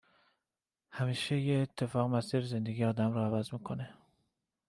همیشه 0.91 1.37
یه 1.37 1.57
اتفاق 1.59 2.09
مسیر 2.15 2.45
زندگی 2.45 2.83
آدم 2.83 3.11
رو 3.13 3.19
عوض 3.19 3.53
می 3.53 3.59
کنه 3.59 3.93